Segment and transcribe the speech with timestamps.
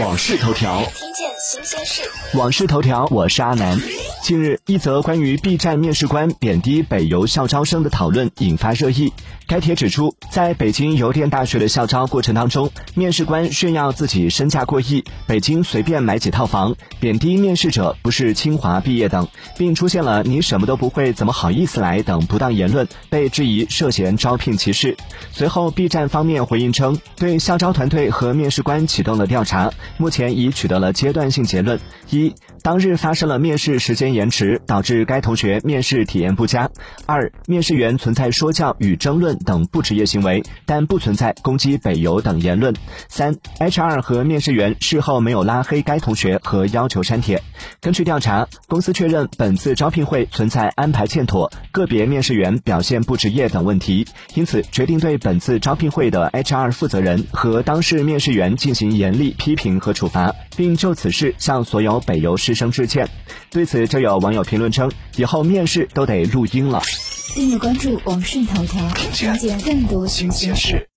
[0.00, 2.02] 往事头条，听见新鲜事。
[2.32, 3.78] 往事头条，我是阿南。
[4.22, 9.12] 近日，一则关于 B 站面试官贬低北邮校招生的讨论引发热议。
[9.48, 19.26] 该帖指出，在北京邮电大学的校招过程当中，面试官炫耀自己身价过亿，北京随便买几套房，贬低面试者不是清华毕业等，
[19.58, 24.96] 并出现了“你什么都不会，怎么好意思来”等不当言论，被质疑涉嫌招聘歧视。
[25.32, 32.32] 随后，B 站方面回应称，对校招团队和面试官启动了调查，目前已取得了阶段性结论：一、
[32.62, 36.68] 当日发生了面试时间延迟，导致该同学面试体验不佳；
[37.06, 42.72] 二、面试员存在说教与争论等不职业行为，但不存在攻击北邮等言论；
[43.08, 47.42] 三、HR 和面试员事后没有拉黑该同学和要求删帖。
[47.80, 63.08] 根据调查，公司确认本次招聘会存在安排欠妥、个别面试员表现不职业等问题，因此决定对本次招聘会的 HR 负责人和当事面试员进行严厉批评和处罚，并就此事向所有北邮师生致歉。
[63.50, 66.80] 对此，就有网友评论称：“以后面试都得录音了。”
[67.34, 70.86] 订阅关注网讯头条，了解更多新鲜事。